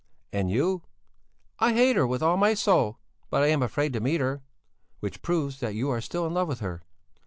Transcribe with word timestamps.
"And 0.33 0.49
you?" 0.49 0.81
"I 1.59 1.73
hate 1.73 1.95
her 1.95 2.07
with 2.07 2.23
all 2.23 2.35
my 2.35 2.55
soul, 2.55 2.97
but 3.29 3.43
I 3.43 3.47
am 3.49 3.61
afraid 3.61 3.93
to 3.93 3.99
meet 3.99 4.19
her." 4.19 4.41
"Which 4.99 5.21
proves 5.21 5.59
that 5.59 5.75
you 5.75 5.91
are 5.91 6.01
still 6.01 6.25
in 6.25 6.33
love 6.33 6.47
with 6.47 6.59
her." 6.59 6.81